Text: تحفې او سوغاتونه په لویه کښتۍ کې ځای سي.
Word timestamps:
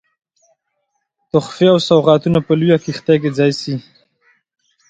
تحفې 1.31 1.67
او 1.73 1.79
سوغاتونه 1.89 2.39
په 2.47 2.51
لویه 2.59 2.77
کښتۍ 2.83 3.17
کې 3.21 3.29
ځای 3.37 3.51
سي. 3.61 3.75